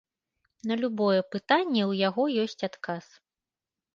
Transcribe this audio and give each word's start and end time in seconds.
На 0.69 0.77
любое 0.83 1.19
пытанне 1.35 1.83
ў 1.91 1.93
яго 2.07 2.23
ёсць 2.45 2.65
адказ. 2.69 3.05